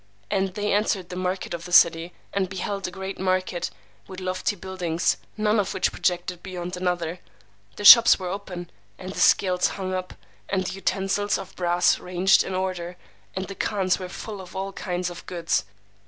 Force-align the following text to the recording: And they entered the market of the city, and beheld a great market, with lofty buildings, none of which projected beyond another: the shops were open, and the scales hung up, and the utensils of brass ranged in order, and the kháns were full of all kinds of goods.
And 0.31 0.55
they 0.55 0.73
entered 0.73 1.09
the 1.09 1.15
market 1.15 1.53
of 1.53 1.65
the 1.65 1.71
city, 1.71 2.11
and 2.33 2.49
beheld 2.49 2.87
a 2.87 2.89
great 2.89 3.19
market, 3.19 3.69
with 4.07 4.19
lofty 4.19 4.55
buildings, 4.55 5.17
none 5.37 5.59
of 5.59 5.75
which 5.75 5.91
projected 5.91 6.41
beyond 6.41 6.75
another: 6.75 7.19
the 7.75 7.85
shops 7.85 8.17
were 8.17 8.27
open, 8.29 8.71
and 8.97 9.11
the 9.11 9.19
scales 9.19 9.67
hung 9.67 9.93
up, 9.93 10.15
and 10.49 10.63
the 10.65 10.71
utensils 10.73 11.37
of 11.37 11.55
brass 11.55 11.99
ranged 11.99 12.43
in 12.43 12.55
order, 12.55 12.97
and 13.35 13.45
the 13.47 13.53
kháns 13.53 13.99
were 13.99 14.09
full 14.09 14.41
of 14.41 14.55
all 14.55 14.73
kinds 14.73 15.11
of 15.11 15.23
goods. 15.27 15.65